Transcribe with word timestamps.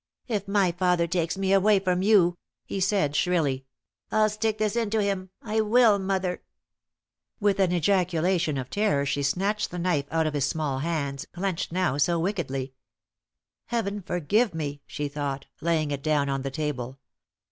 "If 0.27 0.47
my 0.47 0.71
father 0.71 1.05
takes 1.05 1.37
me 1.37 1.53
away 1.53 1.77
from 1.77 2.01
you," 2.01 2.35
he 2.65 2.79
said, 2.79 3.15
shrilly, 3.15 3.65
"I'll 4.11 4.29
stick 4.31 4.57
this 4.57 4.75
into 4.75 4.99
him. 4.99 5.29
I 5.43 5.61
will, 5.61 5.99
mother!" 5.99 6.41
With 7.39 7.59
an 7.59 7.71
ejaculation 7.71 8.57
of 8.57 8.71
terror 8.71 9.05
she 9.05 9.21
snatched 9.21 9.69
the 9.69 9.77
knife 9.77 10.07
out 10.09 10.25
of 10.25 10.33
his 10.33 10.47
small 10.47 10.79
hands, 10.79 11.27
clenched 11.31 11.71
now 11.71 11.97
so 11.99 12.17
wickedly. 12.17 12.73
"Heaven 13.65 14.01
forgive 14.01 14.55
me," 14.55 14.81
she 14.87 15.07
thought, 15.07 15.45
laying 15.61 15.91
it 15.91 16.01
down 16.01 16.29
on 16.29 16.41
the 16.41 16.49
table. 16.49 16.97